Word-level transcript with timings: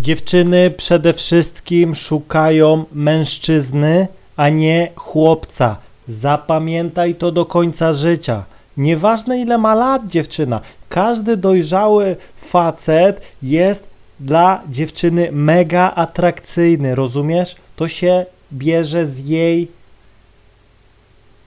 Dziewczyny 0.00 0.70
przede 0.70 1.14
wszystkim 1.14 1.94
szukają 1.94 2.84
mężczyzny, 2.92 4.08
a 4.36 4.48
nie 4.48 4.90
chłopca. 4.96 5.76
Zapamiętaj 6.08 7.14
to 7.14 7.32
do 7.32 7.46
końca 7.46 7.94
życia. 7.94 8.44
Nieważne 8.76 9.40
ile 9.40 9.58
ma 9.58 9.74
lat 9.74 10.06
dziewczyna, 10.06 10.60
każdy 10.88 11.36
dojrzały 11.36 12.16
facet 12.36 13.20
jest 13.42 13.84
dla 14.20 14.62
dziewczyny 14.70 15.28
mega 15.32 15.92
atrakcyjny, 15.94 16.94
rozumiesz? 16.94 17.56
To 17.76 17.88
się 17.88 18.26
bierze 18.52 19.06
z 19.06 19.18
jej 19.18 19.68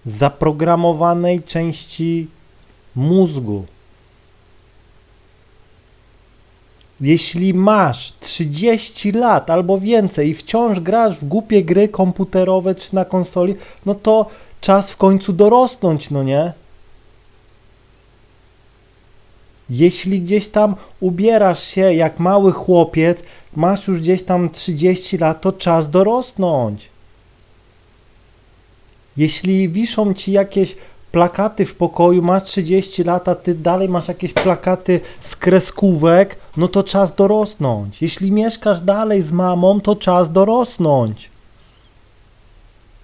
zaprogramowanej 0.06 1.44
części 1.44 2.28
mózgu. 2.96 3.66
Jeśli 7.02 7.54
masz 7.54 8.14
30 8.20 9.12
lat 9.12 9.50
albo 9.50 9.80
więcej 9.80 10.30
i 10.30 10.34
wciąż 10.34 10.80
grasz 10.80 11.20
w 11.20 11.28
głupie 11.28 11.64
gry 11.64 11.88
komputerowe 11.88 12.76
czy 12.76 12.96
na 12.96 13.06
konsoli, 13.06 13.56
no 13.86 13.96
to 13.96 14.26
czas 14.62 14.92
w 14.92 14.98
końcu 14.98 15.34
dorosnąć, 15.34 16.10
no 16.10 16.24
nie? 16.24 16.54
Jeśli 19.70 20.22
gdzieś 20.22 20.48
tam 20.48 20.76
ubierasz 21.00 21.64
się 21.64 21.94
jak 21.94 22.20
mały 22.20 22.52
chłopiec, 22.52 23.20
masz 23.56 23.88
już 23.88 24.00
gdzieś 24.00 24.24
tam 24.24 24.50
30 24.50 25.18
lat, 25.18 25.42
to 25.42 25.52
czas 25.52 25.90
dorosnąć. 25.90 26.90
Jeśli 29.18 29.70
wiszą 29.70 30.14
ci 30.14 30.32
jakieś 30.32 30.76
plakaty 31.12 31.66
w 31.66 31.76
pokoju, 31.76 32.22
masz 32.22 32.44
30 32.44 33.04
lat, 33.04 33.28
a 33.28 33.36
ty 33.36 33.56
dalej 33.56 33.90
masz 33.90 34.08
jakieś 34.08 34.34
plakaty 34.34 35.00
z 35.22 35.36
kreskówek, 35.36 36.38
no 36.58 36.68
to 36.68 36.84
czas 36.84 37.16
dorosnąć. 37.16 38.02
Jeśli 38.02 38.32
mieszkasz 38.32 38.82
dalej 38.82 39.22
z 39.22 39.32
mamą, 39.32 39.82
to 39.82 39.96
czas 39.96 40.32
dorosnąć. 40.32 41.30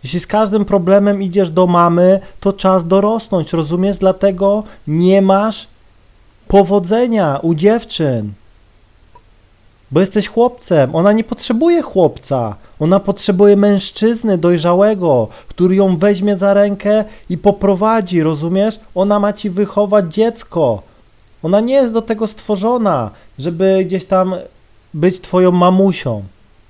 Jeśli 0.04 0.20
z 0.20 0.28
każdym 0.28 0.66
problemem 0.66 1.24
idziesz 1.24 1.52
do 1.52 1.68
mamy, 1.68 2.20
to 2.40 2.54
czas 2.54 2.88
dorosnąć, 2.88 3.54
rozumiesz? 3.54 3.98
Dlatego 3.98 4.64
nie 4.88 5.22
masz 5.22 5.68
powodzenia 6.48 7.40
u 7.42 7.56
dziewczyn. 7.56 8.34
Bo 9.92 10.00
jesteś 10.00 10.28
chłopcem. 10.28 10.96
Ona 10.96 11.12
nie 11.12 11.24
potrzebuje 11.24 11.82
chłopca. 11.82 12.56
Ona 12.80 13.00
potrzebuje 13.00 13.56
mężczyzny 13.56 14.38
dojrzałego, 14.38 15.28
który 15.48 15.76
ją 15.76 15.98
weźmie 15.98 16.38
za 16.38 16.54
rękę 16.54 17.04
i 17.30 17.38
poprowadzi, 17.38 18.24
rozumiesz? 18.24 18.80
Ona 18.96 19.20
ma 19.20 19.34
ci 19.34 19.50
wychować 19.50 20.14
dziecko. 20.14 20.82
Ona 21.44 21.60
nie 21.60 21.74
jest 21.74 21.94
do 21.94 22.02
tego 22.02 22.28
stworzona, 22.28 23.12
żeby 23.40 23.84
gdzieś 23.86 24.06
tam 24.06 24.36
być 24.94 25.22
twoją 25.22 25.52
mamusią. 25.52 26.24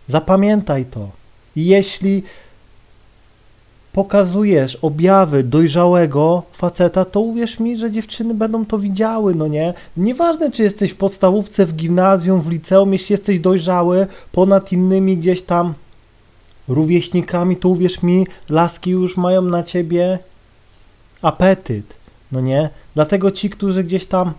Zapamiętaj 0.07 0.85
to. 0.85 1.09
I 1.55 1.65
jeśli 1.65 2.23
pokazujesz 3.93 4.75
objawy 4.75 5.43
dojrzałego 5.43 6.43
faceta, 6.51 7.05
to 7.05 7.19
uwierz 7.19 7.59
mi, 7.59 7.77
że 7.77 7.91
dziewczyny 7.91 8.33
będą 8.33 8.65
to 8.65 8.79
widziały, 8.79 9.35
no 9.35 9.47
nie? 9.47 9.73
Nieważne, 9.97 10.51
czy 10.51 10.63
jesteś 10.63 10.91
w 10.91 10.97
podstawówce, 10.97 11.65
w 11.65 11.75
gimnazjum, 11.75 12.41
w 12.41 12.49
liceum, 12.49 12.93
jeśli 12.93 13.13
jesteś 13.13 13.39
dojrzały 13.39 14.07
ponad 14.31 14.71
innymi 14.71 15.17
gdzieś 15.17 15.41
tam 15.41 15.73
rówieśnikami, 16.67 17.57
to 17.57 17.69
uwierz 17.69 18.03
mi, 18.03 18.27
laski 18.49 18.89
już 18.89 19.17
mają 19.17 19.41
na 19.41 19.63
ciebie 19.63 20.19
apetyt, 21.21 21.95
no 22.31 22.41
nie? 22.41 22.69
Dlatego 22.95 23.31
ci, 23.31 23.49
którzy 23.49 23.83
gdzieś 23.83 24.05
tam 24.05 24.33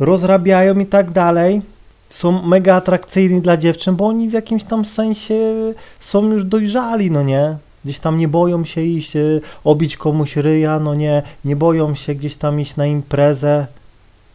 rozrabiają 0.00 0.78
i 0.78 0.86
tak 0.86 1.10
dalej, 1.10 1.62
są 2.08 2.42
mega 2.42 2.74
atrakcyjni 2.74 3.40
dla 3.40 3.56
dziewczyn, 3.56 3.96
bo 3.96 4.06
oni 4.06 4.28
w 4.28 4.32
jakimś 4.32 4.64
tam 4.64 4.84
sensie 4.84 5.54
są 6.00 6.32
już 6.32 6.44
dojrzali, 6.44 7.10
no 7.10 7.22
nie? 7.22 7.56
Gdzieś 7.84 7.98
tam 7.98 8.18
nie 8.18 8.28
boją 8.28 8.64
się 8.64 8.80
iść, 8.80 9.16
y, 9.16 9.40
obić 9.64 9.96
komuś 9.96 10.36
ryja, 10.36 10.80
no 10.80 10.94
nie, 10.94 11.22
nie 11.44 11.56
boją 11.56 11.94
się 11.94 12.14
gdzieś 12.14 12.36
tam 12.36 12.60
iść 12.60 12.76
na 12.76 12.86
imprezę. 12.86 13.66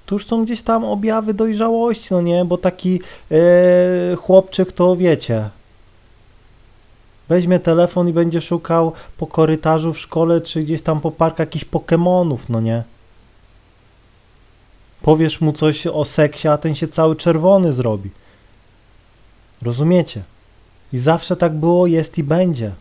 Tu 0.05 0.15
już 0.15 0.25
są 0.25 0.45
gdzieś 0.45 0.61
tam 0.61 0.85
objawy 0.85 1.33
dojrzałości, 1.33 2.07
no 2.11 2.21
nie, 2.21 2.45
bo 2.45 2.57
taki 2.57 3.01
e, 3.31 4.15
chłopczyk 4.15 4.71
to 4.71 4.95
wiecie, 4.95 5.49
weźmie 7.29 7.59
telefon 7.59 8.09
i 8.09 8.13
będzie 8.13 8.41
szukał 8.41 8.91
po 9.17 9.27
korytarzu 9.27 9.93
w 9.93 9.99
szkole, 9.99 10.41
czy 10.41 10.63
gdzieś 10.63 10.81
tam 10.81 11.01
po 11.01 11.11
parku 11.11 11.41
jakichś 11.41 11.65
Pokemonów, 11.65 12.49
no 12.49 12.61
nie. 12.61 12.83
Powiesz 15.01 15.41
mu 15.41 15.53
coś 15.53 15.87
o 15.87 16.05
seksie, 16.05 16.47
a 16.47 16.57
ten 16.57 16.75
się 16.75 16.87
cały 16.87 17.15
czerwony 17.15 17.73
zrobi. 17.73 18.09
Rozumiecie? 19.61 20.23
I 20.93 20.97
zawsze 20.97 21.35
tak 21.35 21.53
było, 21.53 21.87
jest 21.87 22.17
i 22.17 22.23
będzie. 22.23 22.71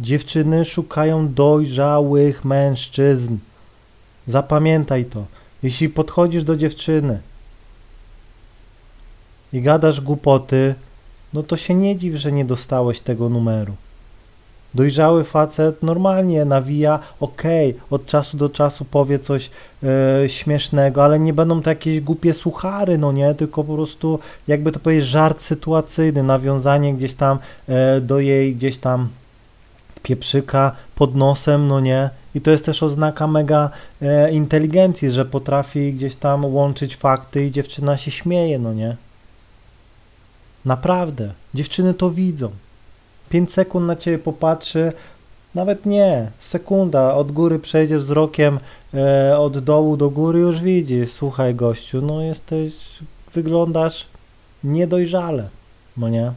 Dziewczyny 0.00 0.64
szukają 0.64 1.34
dojrzałych 1.34 2.44
mężczyzn. 2.44 3.36
Zapamiętaj 4.26 5.04
to. 5.04 5.24
Jeśli 5.62 5.88
podchodzisz 5.88 6.44
do 6.44 6.56
dziewczyny 6.56 7.20
i 9.52 9.62
gadasz 9.62 10.00
głupoty, 10.00 10.74
no 11.34 11.42
to 11.42 11.56
się 11.56 11.74
nie 11.74 11.96
dziw, 11.96 12.14
że 12.14 12.32
nie 12.32 12.44
dostałeś 12.44 13.00
tego 13.00 13.28
numeru. 13.28 13.72
Dojrzały 14.74 15.24
facet 15.24 15.82
normalnie 15.82 16.44
nawija, 16.44 16.98
okej, 17.20 17.70
okay, 17.70 17.82
od 17.90 18.06
czasu 18.06 18.36
do 18.36 18.48
czasu 18.48 18.84
powie 18.84 19.18
coś 19.18 19.50
e, 19.82 20.28
śmiesznego, 20.28 21.04
ale 21.04 21.20
nie 21.20 21.32
będą 21.32 21.62
to 21.62 21.70
jakieś 21.70 22.00
głupie 22.00 22.34
suchary, 22.34 22.98
no 22.98 23.12
nie, 23.12 23.34
tylko 23.34 23.64
po 23.64 23.74
prostu, 23.74 24.18
jakby 24.48 24.72
to 24.72 24.80
powiedzieć, 24.80 25.06
żart 25.06 25.42
sytuacyjny, 25.42 26.22
nawiązanie 26.22 26.94
gdzieś 26.94 27.14
tam 27.14 27.38
e, 27.68 28.00
do 28.00 28.20
jej 28.20 28.54
gdzieś 28.54 28.78
tam 28.78 29.08
pieprzyka 30.02 30.72
pod 30.94 31.16
nosem, 31.16 31.68
no 31.68 31.80
nie. 31.80 32.10
I 32.34 32.40
to 32.40 32.50
jest 32.50 32.64
też 32.64 32.82
oznaka 32.82 33.26
mega 33.26 33.70
e, 34.02 34.32
inteligencji, 34.32 35.10
że 35.10 35.24
potrafi 35.24 35.92
gdzieś 35.92 36.16
tam 36.16 36.44
łączyć 36.44 36.96
fakty 36.96 37.46
i 37.46 37.50
dziewczyna 37.50 37.96
się 37.96 38.10
śmieje, 38.10 38.58
no 38.58 38.74
nie. 38.74 38.96
Naprawdę. 40.64 41.32
Dziewczyny 41.54 41.94
to 41.94 42.10
widzą. 42.10 42.50
5 43.28 43.52
sekund 43.52 43.86
na 43.86 43.96
ciebie 43.96 44.18
popatrzy, 44.18 44.92
nawet 45.54 45.86
nie, 45.86 46.30
sekunda, 46.38 47.14
od 47.14 47.32
góry 47.32 47.58
przejdzie 47.58 47.98
wzrokiem, 47.98 48.58
e, 48.94 49.38
od 49.38 49.58
dołu 49.58 49.96
do 49.96 50.10
góry 50.10 50.38
już 50.38 50.60
widzi. 50.60 51.06
Słuchaj 51.06 51.54
gościu, 51.54 52.02
no 52.02 52.22
jesteś, 52.22 52.72
wyglądasz 53.34 54.06
niedojrzale, 54.64 55.48
no 55.96 56.08
nie. 56.08 56.32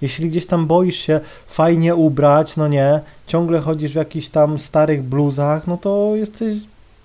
Jeśli 0.00 0.28
gdzieś 0.28 0.46
tam 0.46 0.66
boisz 0.66 0.96
się 0.96 1.20
fajnie 1.46 1.94
ubrać, 1.94 2.56
no 2.56 2.68
nie, 2.68 3.00
ciągle 3.26 3.60
chodzisz 3.60 3.92
w 3.92 3.96
jakichś 3.96 4.28
tam 4.28 4.58
starych 4.58 5.02
bluzach, 5.02 5.66
no 5.66 5.76
to 5.76 6.12
jesteś 6.16 6.54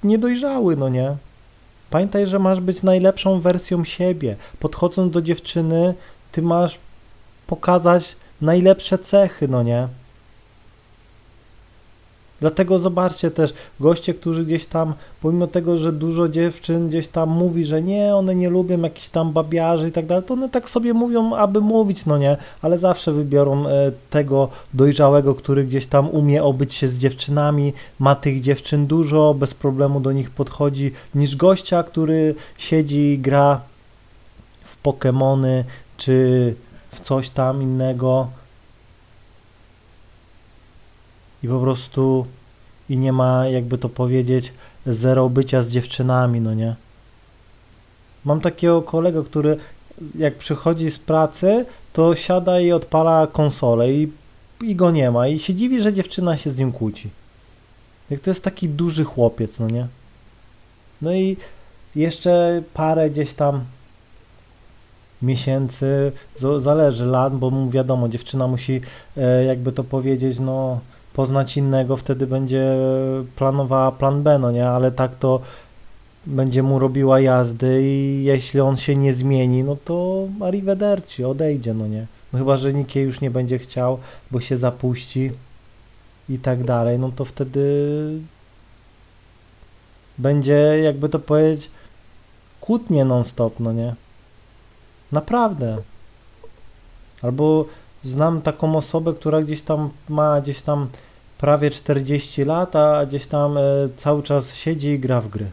niedojrzały, 0.03 0.75
no 0.75 0.90
nie. 0.90 1.16
Pamiętaj, 1.90 2.28
że 2.28 2.40
masz 2.40 2.62
być 2.62 2.84
najlepszą 2.84 3.40
wersją 3.40 3.84
siebie. 3.84 4.35
Podchodząc 4.59 5.14
do 5.14 5.22
dziewczyny, 5.22 5.94
ty 6.34 6.42
masz 6.42 6.80
pokazać 7.48 8.16
najlepsze 8.42 8.98
cechy, 8.98 9.48
no 9.48 9.64
nie? 9.64 9.88
Dlatego 12.42 12.80
zobaczcie 12.80 13.32
też, 13.32 13.54
goście, 13.80 14.14
którzy 14.14 14.46
gdzieś 14.46 14.66
tam, 14.66 14.94
pomimo 15.22 15.48
tego, 15.48 15.78
że 15.78 15.92
dużo 15.92 16.30
dziewczyn 16.30 16.90
gdzieś 16.90 17.08
tam 17.08 17.30
mówi, 17.30 17.66
że 17.66 17.82
nie, 17.82 18.16
one 18.16 18.36
nie 18.36 18.50
lubią 18.50 18.82
jakichś 18.82 19.10
tam 19.10 19.32
babiarzy 19.32 19.88
i 19.88 19.92
tak 19.92 20.06
dalej, 20.06 20.24
to 20.24 20.34
one 20.34 20.50
tak 20.50 20.70
sobie 20.70 20.94
mówią, 20.94 21.36
aby 21.36 21.62
mówić, 21.62 22.06
no 22.06 22.18
nie, 22.18 22.38
ale 22.62 22.78
zawsze 22.78 23.12
wybiorą 23.12 23.68
e, 23.68 23.92
tego 24.10 24.50
dojrzałego, 24.74 25.36
który 25.36 25.64
gdzieś 25.64 25.88
tam 25.88 26.10
umie 26.10 26.44
obyć 26.44 26.74
się 26.74 26.88
z 26.88 26.98
dziewczynami, 26.98 27.74
ma 28.00 28.16
tych 28.16 28.42
dziewczyn 28.42 28.88
dużo, 28.88 29.34
bez 29.34 29.54
problemu 29.54 30.00
do 30.00 30.12
nich 30.12 30.32
podchodzi, 30.32 30.92
niż 31.16 31.36
gościa, 31.36 31.84
który 31.84 32.36
siedzi 32.58 33.14
i 33.14 33.20
gra 33.20 33.62
w 34.64 34.78
Pokemony, 34.78 35.64
czy 35.97 36.55
w 36.91 36.99
coś 36.99 37.29
tam 37.29 37.61
innego, 37.61 38.28
i 41.43 41.47
po 41.47 41.59
prostu 41.59 42.25
i 42.90 42.97
nie 42.97 43.13
ma, 43.13 43.47
jakby 43.47 43.78
to 43.78 43.90
powiedzieć, 43.90 44.53
zero 44.85 45.29
bycia 45.29 45.63
z 45.63 45.72
dziewczynami, 45.72 46.41
no 46.41 46.53
nie? 46.53 46.75
Mam 48.25 48.41
takiego 48.41 48.81
kolegę, 48.81 49.23
który 49.23 49.57
jak 50.16 50.35
przychodzi 50.35 50.91
z 50.91 50.99
pracy, 50.99 51.66
to 51.93 52.16
siada 52.16 52.59
i 52.59 52.72
odpala 52.72 53.28
konsolę 53.28 53.93
i, 53.93 54.11
i 54.61 54.75
go 54.75 54.91
nie 54.91 55.11
ma 55.11 55.28
i 55.28 55.40
się 55.40 55.55
dziwi, 55.55 55.81
że 55.81 55.93
dziewczyna 55.93 56.37
się 56.37 56.51
z 56.51 56.59
nim 56.59 56.72
kłóci. 56.72 57.09
Jak 58.09 58.19
to 58.19 58.29
jest 58.29 58.43
taki 58.43 58.69
duży 58.69 59.03
chłopiec, 59.03 59.59
no 59.59 59.67
nie? 59.67 59.87
No 61.01 61.13
i 61.13 61.37
jeszcze 61.95 62.63
parę 62.73 63.09
gdzieś 63.09 63.34
tam 63.34 63.63
miesięcy, 65.23 66.11
zależy 66.59 67.05
lat, 67.05 67.37
bo 67.37 67.49
mu 67.49 67.70
wiadomo, 67.70 68.09
dziewczyna 68.09 68.47
musi, 68.47 68.81
e, 69.17 69.43
jakby 69.43 69.72
to 69.72 69.84
powiedzieć, 69.84 70.40
no 70.40 70.79
poznać 71.14 71.58
innego, 71.58 71.97
wtedy 71.97 72.28
będzie 72.28 72.78
planowała 73.35 73.91
plan 73.91 74.23
B, 74.23 74.40
no 74.40 74.52
nie, 74.52 74.70
ale 74.70 74.91
tak 74.91 75.16
to 75.16 75.40
będzie 76.25 76.64
mu 76.64 76.79
robiła 76.79 77.20
jazdy 77.20 77.81
i 77.84 78.23
jeśli 78.23 78.59
on 78.59 78.78
się 78.78 78.96
nie 78.96 79.14
zmieni, 79.14 79.64
no 79.64 79.78
to 79.85 80.28
arrivederci, 80.40 81.23
odejdzie, 81.23 81.73
no 81.73 81.87
nie. 81.87 82.08
No 82.34 82.40
chyba, 82.40 82.58
że 82.58 82.73
nikt 82.73 82.96
jej 82.96 83.05
już 83.05 83.22
nie 83.22 83.31
będzie 83.31 83.59
chciał, 83.59 83.99
bo 84.31 84.41
się 84.41 84.58
zapuści 84.58 85.31
i 86.29 86.40
tak 86.40 86.64
dalej, 86.64 86.99
no 86.99 87.11
to 87.16 87.26
wtedy 87.26 87.64
będzie, 90.17 90.53
jakby 90.84 91.09
to 91.09 91.19
powiedzieć, 91.19 91.69
kłótnie 92.61 93.05
non-stop, 93.05 93.59
no 93.59 93.73
nie. 93.73 93.96
Naprawdę. 95.14 95.78
Albo 97.22 97.66
znam 98.04 98.42
taką 98.42 98.76
osobę, 98.76 99.14
która 99.14 99.42
gdzieś 99.42 99.62
tam 99.62 99.90
ma 100.10 100.42
gdzieś 100.42 100.62
tam 100.62 100.88
prawie 101.38 101.70
40 101.70 102.44
lat, 102.46 102.76
a 102.76 103.06
gdzieś 103.06 103.28
tam 103.28 103.58
e, 103.58 103.62
cały 103.98 104.24
czas 104.24 104.56
siedzi 104.56 104.88
i 104.88 105.00
gra 105.00 105.22
w 105.22 105.28
gry. 105.28 105.46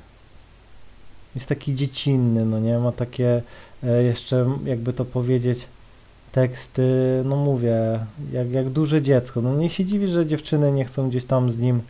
Jest 1.34 1.46
taki 1.46 1.74
dziecinny, 1.74 2.44
no 2.44 2.58
nie? 2.58 2.78
Ma 2.78 2.92
takie 2.92 3.42
e, 3.84 4.02
jeszcze, 4.02 4.46
jakby 4.64 4.92
to 4.92 5.04
powiedzieć, 5.04 5.66
teksty, 6.32 6.82
no 7.24 7.36
mówię, 7.36 7.76
jak, 8.32 8.50
jak 8.50 8.68
duże 8.68 9.02
dziecko. 9.02 9.40
No 9.40 9.56
nie 9.56 9.70
się 9.70 9.84
dziwi, 9.84 10.08
że 10.08 10.26
dziewczyny 10.26 10.72
nie 10.72 10.84
chcą 10.84 11.08
gdzieś 11.08 11.24
tam 11.24 11.52
z 11.52 11.58
nim 11.58 11.80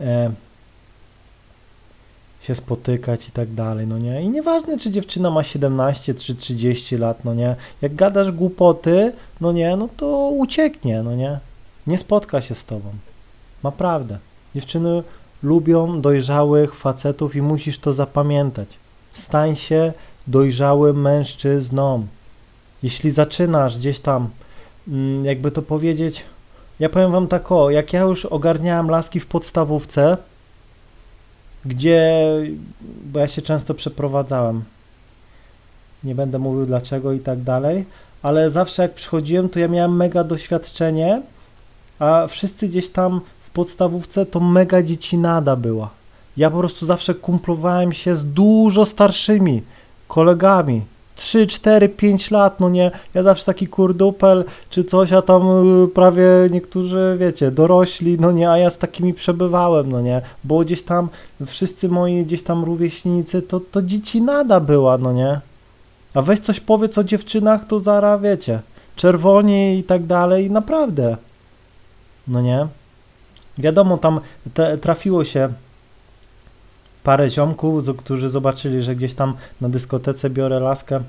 e, 0.00 0.30
się 2.40 2.54
spotykać 2.54 3.28
i 3.28 3.32
tak 3.32 3.54
dalej, 3.54 3.86
no 3.86 3.98
nie? 3.98 4.22
I 4.22 4.28
nieważne, 4.28 4.78
czy 4.78 4.90
dziewczyna 4.90 5.30
ma 5.30 5.42
17 5.42 6.14
czy 6.14 6.34
30 6.34 6.96
lat, 6.96 7.24
no 7.24 7.34
nie? 7.34 7.56
Jak 7.82 7.94
gadasz 7.94 8.32
głupoty, 8.32 9.12
no 9.40 9.52
nie, 9.52 9.76
no 9.76 9.88
to 9.96 10.28
ucieknie, 10.28 11.02
no 11.02 11.14
nie? 11.14 11.38
Nie 11.86 11.98
spotka 11.98 12.40
się 12.40 12.54
z 12.54 12.64
tobą. 12.64 12.90
Naprawdę. 13.62 14.18
Dziewczyny 14.54 15.02
lubią 15.42 16.00
dojrzałych 16.00 16.74
facetów 16.74 17.36
i 17.36 17.42
musisz 17.42 17.78
to 17.78 17.92
zapamiętać. 17.92 18.68
Stań 19.12 19.56
się 19.56 19.92
dojrzałym 20.26 21.00
mężczyzną. 21.00 22.06
Jeśli 22.82 23.10
zaczynasz 23.10 23.78
gdzieś 23.78 24.00
tam, 24.00 24.28
mm, 24.88 25.24
jakby 25.24 25.50
to 25.50 25.62
powiedzieć, 25.62 26.24
ja 26.80 26.88
powiem 26.88 27.12
wam 27.12 27.28
tak 27.28 27.52
o, 27.52 27.70
jak 27.70 27.92
ja 27.92 28.00
już 28.00 28.24
ogarniałem 28.24 28.90
laski 28.90 29.20
w 29.20 29.26
podstawówce, 29.26 30.16
gdzie, 31.64 32.26
bo 33.04 33.18
ja 33.18 33.28
się 33.28 33.42
często 33.42 33.74
przeprowadzałem, 33.74 34.64
nie 36.04 36.14
będę 36.14 36.38
mówił 36.38 36.66
dlaczego 36.66 37.12
i 37.12 37.20
tak 37.20 37.42
dalej, 37.42 37.84
ale 38.22 38.50
zawsze 38.50 38.82
jak 38.82 38.94
przychodziłem, 38.94 39.48
to 39.48 39.58
ja 39.58 39.68
miałem 39.68 39.96
mega 39.96 40.24
doświadczenie, 40.24 41.22
a 41.98 42.26
wszyscy 42.28 42.68
gdzieś 42.68 42.90
tam 42.90 43.20
w 43.42 43.50
podstawówce 43.50 44.26
to 44.26 44.40
mega 44.40 44.82
dziecinada 44.82 45.56
była. 45.56 45.90
Ja 46.36 46.50
po 46.50 46.58
prostu 46.58 46.86
zawsze 46.86 47.14
kumplowałem 47.14 47.92
się 47.92 48.16
z 48.16 48.24
dużo 48.24 48.86
starszymi 48.86 49.62
kolegami. 50.08 50.82
3, 51.20 51.46
4, 51.46 51.88
5 51.88 52.30
lat, 52.30 52.60
no 52.60 52.68
nie, 52.68 52.90
ja 53.14 53.22
zawsze 53.22 53.44
taki 53.44 53.66
kurdupel 53.66 54.44
czy 54.70 54.84
coś, 54.84 55.12
a 55.12 55.22
tam 55.22 55.42
y, 55.84 55.88
prawie 55.88 56.26
niektórzy, 56.50 57.16
wiecie, 57.20 57.50
dorośli, 57.50 58.18
no 58.20 58.32
nie, 58.32 58.50
a 58.50 58.58
ja 58.58 58.70
z 58.70 58.78
takimi 58.78 59.14
przebywałem, 59.14 59.92
no 59.92 60.00
nie, 60.00 60.22
bo 60.44 60.58
gdzieś 60.58 60.82
tam 60.82 61.08
wszyscy 61.46 61.88
moi 61.88 62.24
gdzieś 62.24 62.42
tam 62.42 62.64
rówieśnicy, 62.64 63.42
to, 63.42 63.60
to 63.60 63.82
dziecinada 63.82 64.60
była, 64.60 64.98
no 64.98 65.12
nie, 65.12 65.40
a 66.14 66.22
weź 66.22 66.40
coś 66.40 66.60
powiedz 66.60 66.98
o 66.98 67.04
dziewczynach, 67.04 67.64
to 67.64 67.78
zara, 67.78 68.18
wiecie, 68.18 68.60
czerwoni 68.96 69.78
i 69.78 69.84
tak 69.84 70.06
dalej, 70.06 70.50
naprawdę, 70.50 71.16
no 72.28 72.40
nie, 72.40 72.66
wiadomo, 73.58 73.98
tam 73.98 74.20
te, 74.54 74.78
trafiło 74.78 75.24
się 75.24 75.48
parę 77.04 77.30
ziomków, 77.30 77.96
którzy 77.96 78.28
zobaczyli, 78.28 78.82
że 78.82 78.96
gdzieś 78.96 79.14
tam 79.14 79.34
na 79.60 79.68
dyskotece 79.68 80.30
biorę 80.30 80.60
laskę, 80.60 81.00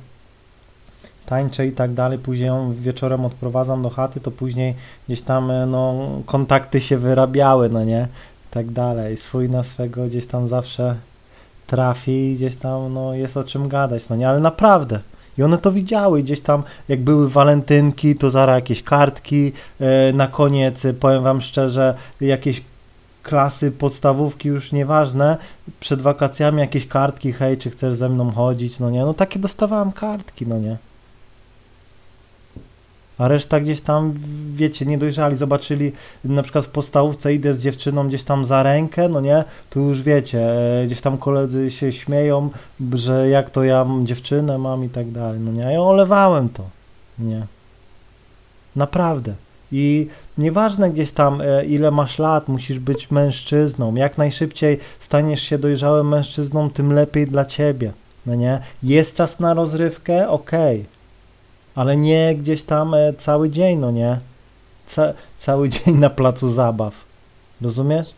tańczę 1.25 1.67
i 1.67 1.71
tak 1.71 1.93
dalej, 1.93 2.19
później 2.19 2.47
ją 2.47 2.73
wieczorem 2.73 3.25
odprowadzam 3.25 3.83
do 3.83 3.89
chaty, 3.89 4.19
to 4.19 4.31
później 4.31 4.75
gdzieś 5.07 5.21
tam 5.21 5.51
e, 5.51 5.65
no, 5.65 6.09
kontakty 6.25 6.81
się 6.81 6.97
wyrabiały, 6.97 7.69
no 7.69 7.83
nie, 7.83 8.07
tak 8.51 8.71
dalej, 8.71 9.17
swój 9.17 9.49
na 9.49 9.63
swego 9.63 10.05
gdzieś 10.05 10.25
tam 10.25 10.47
zawsze 10.47 10.95
trafi 11.67 12.11
i 12.11 12.35
gdzieś 12.35 12.55
tam 12.55 12.93
no, 12.93 13.13
jest 13.13 13.37
o 13.37 13.43
czym 13.43 13.69
gadać, 13.69 14.09
no 14.09 14.15
nie, 14.15 14.29
ale 14.29 14.39
naprawdę. 14.39 14.99
I 15.37 15.43
one 15.43 15.57
to 15.57 15.71
widziały, 15.71 16.23
gdzieś 16.23 16.41
tam 16.41 16.63
jak 16.89 17.01
były 17.01 17.29
walentynki, 17.29 18.15
to 18.15 18.31
zaraz 18.31 18.55
jakieś 18.55 18.83
kartki, 18.83 19.51
e, 19.79 20.13
na 20.13 20.27
koniec, 20.27 20.85
e, 20.85 20.93
powiem 20.93 21.23
wam 21.23 21.41
szczerze, 21.41 21.93
jakieś 22.21 22.61
klasy 23.23 23.71
podstawówki 23.71 24.47
już 24.47 24.71
nieważne, 24.71 25.37
przed 25.79 26.01
wakacjami 26.01 26.59
jakieś 26.59 26.87
kartki, 26.87 27.33
hej, 27.33 27.57
czy 27.57 27.69
chcesz 27.69 27.95
ze 27.95 28.09
mną 28.09 28.31
chodzić, 28.31 28.79
no 28.79 28.89
nie, 28.89 29.01
no 29.01 29.13
takie 29.13 29.39
dostawałem 29.39 29.91
kartki, 29.91 30.47
no 30.47 30.57
nie. 30.59 30.77
A 33.17 33.27
reszta 33.27 33.59
gdzieś 33.59 33.81
tam, 33.81 34.13
wiecie, 34.55 34.85
niedojrzali, 34.85 35.35
zobaczyli, 35.35 35.91
na 36.23 36.43
przykład 36.43 36.65
w 36.65 36.69
podstawówce 36.69 37.33
idę 37.33 37.53
z 37.53 37.61
dziewczyną 37.61 38.07
gdzieś 38.07 38.23
tam 38.23 38.45
za 38.45 38.63
rękę, 38.63 39.09
no 39.09 39.21
nie, 39.21 39.43
tu 39.69 39.79
już 39.79 40.01
wiecie, 40.01 40.39
e, 40.81 40.85
gdzieś 40.85 41.01
tam 41.01 41.17
koledzy 41.17 41.71
się 41.71 41.91
śmieją, 41.91 42.49
że 42.93 43.29
jak 43.29 43.49
to 43.49 43.63
ja 43.63 43.85
dziewczynę 44.03 44.57
mam 44.57 44.83
i 44.83 44.89
tak 44.89 45.11
dalej, 45.11 45.39
no 45.39 45.51
nie, 45.51 45.73
ja 45.73 45.81
olewałem 45.81 46.49
to, 46.49 46.63
nie. 47.19 47.45
Naprawdę. 48.75 49.35
I 49.71 50.07
nieważne 50.37 50.89
gdzieś 50.89 51.11
tam 51.11 51.41
e, 51.41 51.65
ile 51.65 51.91
masz 51.91 52.19
lat, 52.19 52.47
musisz 52.47 52.79
być 52.79 53.11
mężczyzną. 53.11 53.95
Jak 53.95 54.17
najszybciej 54.17 54.79
staniesz 54.99 55.41
się 55.41 55.57
dojrzałym 55.57 56.07
mężczyzną, 56.07 56.69
tym 56.69 56.93
lepiej 56.93 57.27
dla 57.27 57.45
ciebie. 57.45 57.91
No 58.25 58.35
nie? 58.35 58.59
Jest 58.83 59.15
czas 59.15 59.39
na 59.39 59.53
rozrywkę, 59.53 60.29
okej. 60.29 60.85
Ale 61.75 61.97
nie 61.97 62.35
gdzieś 62.35 62.63
tam 62.63 62.93
e, 62.93 63.13
cały 63.13 63.49
dzień, 63.49 63.79
no 63.79 63.91
nie? 63.91 64.19
Ca 64.85 65.13
cały 65.37 65.69
dzień 65.75 65.97
na 65.97 66.09
placu 66.09 66.49
zabaw. 66.49 66.93
Rozumiesz? 67.61 68.13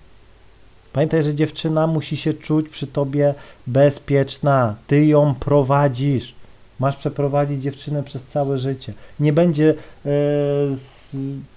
Pamiętaj, 0.93 1.23
że 1.23 1.35
dziewczyna 1.35 1.87
musi 1.87 2.17
się 2.17 2.33
czuć 2.33 2.69
przy 2.69 2.87
tobie 2.87 3.33
bezpieczna. 3.67 4.75
Ty 4.87 5.05
ją 5.05 5.35
prowadzisz. 5.39 6.35
Masz 6.79 6.95
przeprowadzić 6.95 7.61
dziewczynę 7.61 8.03
przez 8.03 8.23
całe 8.23 8.57
życie. 8.57 8.93
Nie 9.19 9.33
będzie 9.33 9.73
z, 10.03 11.02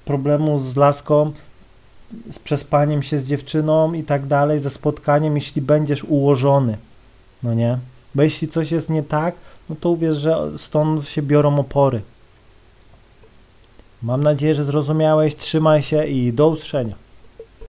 problemu 0.05 0.58
z 0.58 0.76
laską, 0.76 1.32
z 2.31 2.38
przespaniem 2.38 3.03
się 3.03 3.19
z 3.19 3.29
dziewczyną 3.29 3.93
i 3.93 4.03
tak 4.03 4.26
dalej, 4.26 4.61
ze 4.61 4.70
spotkaniem, 4.70 5.37
jeśli 5.37 5.62
będziesz 5.62 6.05
ułożony. 6.05 6.76
No 7.43 7.55
nie? 7.55 7.79
Bo 8.14 8.23
jeśli 8.23 8.49
coś 8.49 8.73
jest 8.73 8.91
nie 8.91 9.03
tak, 9.03 9.35
no 9.70 9.76
to 9.81 9.91
uwierz, 9.91 10.17
że 10.17 10.58
stąd 10.58 11.08
się 11.08 11.23
biorą 11.23 11.58
opory. 11.58 12.00
Mam 14.02 14.23
nadzieję, 14.23 14.54
że 14.54 14.64
zrozumiałeś. 14.64 15.37
Trzymaj 15.37 15.83
się 15.83 16.07
i 16.07 16.33
do 16.33 16.49
usłyszenia. 16.49 16.95